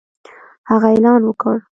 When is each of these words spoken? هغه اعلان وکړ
هغه 0.69 0.87
اعلان 0.91 1.21
وکړ 1.25 1.55